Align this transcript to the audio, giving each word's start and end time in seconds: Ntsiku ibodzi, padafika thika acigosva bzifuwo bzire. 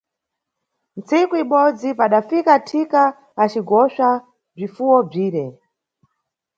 Ntsiku 0.99 1.33
ibodzi, 1.43 1.89
padafika 1.99 2.53
thika 2.67 3.03
acigosva 3.43 4.09
bzifuwo 4.55 4.97
bzire. 5.09 5.45